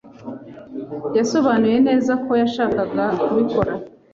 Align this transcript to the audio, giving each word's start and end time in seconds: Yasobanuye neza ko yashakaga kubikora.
Yasobanuye 1.17 1.77
neza 1.87 2.11
ko 2.23 2.31
yashakaga 2.41 3.03
kubikora. 3.23 3.71